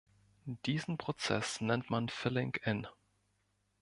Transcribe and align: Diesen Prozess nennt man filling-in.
Diesen 0.65 0.97
Prozess 0.97 1.61
nennt 1.61 1.91
man 1.91 2.09
filling-in. 2.09 2.87